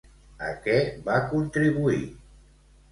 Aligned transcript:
A 0.45 0.53
què 0.63 0.79
va 1.11 1.21
contribuir? 1.35 2.03